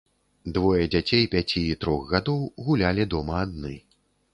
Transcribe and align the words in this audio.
Двое 0.55 0.87
дзяцей 0.95 1.29
пяці 1.35 1.63
і 1.75 1.77
трох 1.85 2.01
гадоў 2.15 2.41
гулялі 2.67 3.11
дома 3.17 3.35
адны. 3.49 3.81